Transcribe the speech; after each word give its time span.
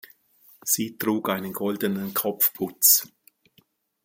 Sie 0.65 0.97
trug 0.97 1.29
einen 1.29 1.53
goldenen 1.53 2.15
Kopfputz. 2.15 3.07